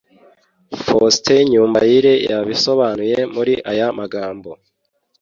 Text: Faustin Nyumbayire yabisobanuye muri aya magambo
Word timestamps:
Faustin 0.85 1.41
Nyumbayire 1.51 2.13
yabisobanuye 2.29 3.17
muri 3.35 3.53
aya 3.71 3.87
magambo 3.99 4.49